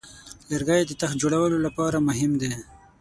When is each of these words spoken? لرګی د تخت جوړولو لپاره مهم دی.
لرګی 0.49 0.81
د 0.87 0.91
تخت 1.01 1.15
جوړولو 1.21 1.57
لپاره 1.65 2.05
مهم 2.07 2.31
دی. 2.41 2.51